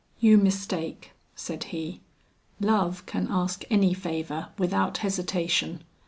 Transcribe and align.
"You 0.19 0.39
mistake," 0.39 1.11
said 1.35 1.65
he, 1.65 2.01
"love 2.59 3.05
can 3.05 3.27
ask 3.29 3.63
any 3.69 3.93
favor 3.93 4.47
without 4.57 4.97
hesitation. 5.05 5.83